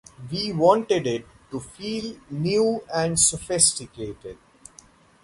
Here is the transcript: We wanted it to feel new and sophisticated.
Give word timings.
We 0.31 0.51
wanted 0.51 1.05
it 1.05 1.27
to 1.51 1.59
feel 1.59 2.15
new 2.31 2.83
and 2.91 3.19
sophisticated. 3.19 4.39